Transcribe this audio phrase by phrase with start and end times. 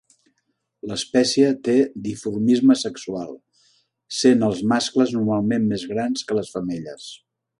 [0.91, 1.75] L'espècie té
[2.07, 3.37] dimorfisme sexual,
[4.21, 7.09] sent els mascles normalment més grans que les femelles.